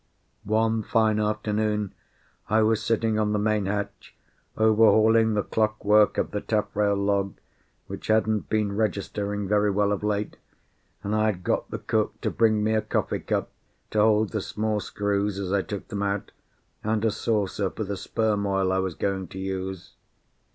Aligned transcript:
One 0.49 0.81
fine 0.81 1.19
afternoon 1.19 1.93
I 2.49 2.63
was 2.63 2.81
sitting 2.81 3.19
on 3.19 3.33
the 3.33 3.37
main 3.37 3.67
hatch, 3.67 4.15
overhauling 4.57 5.35
the 5.35 5.43
clockwork 5.43 6.17
of 6.17 6.31
the 6.31 6.41
taffrail 6.41 6.95
log, 6.95 7.37
which 7.85 8.07
hadn't 8.07 8.49
been 8.49 8.75
registering 8.75 9.47
very 9.47 9.69
well 9.69 9.91
of 9.91 10.01
late, 10.03 10.37
and 11.03 11.13
I 11.13 11.27
had 11.27 11.43
got 11.43 11.69
the 11.69 11.77
cook 11.77 12.19
to 12.21 12.31
bring 12.31 12.63
me 12.63 12.73
a 12.73 12.81
coffee 12.81 13.19
cup 13.19 13.51
to 13.91 13.99
hold 13.99 14.29
the 14.31 14.41
small 14.41 14.79
screws 14.79 15.37
as 15.37 15.53
I 15.53 15.61
took 15.61 15.89
them 15.89 16.01
out, 16.01 16.31
and 16.83 17.05
a 17.05 17.11
saucer 17.11 17.69
for 17.69 17.83
the 17.83 17.95
sperm 17.95 18.47
oil 18.47 18.71
I 18.71 18.79
was 18.79 18.95
going 18.95 19.27
to 19.27 19.37
use. 19.37 19.91